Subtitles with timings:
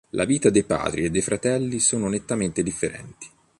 [0.13, 3.29] La vita dei padri e dei fratelli sono nettamente differenti.